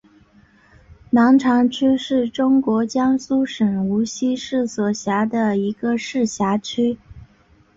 [1.11, 6.97] 南长区是中国江苏省无锡市所辖的一个市辖区。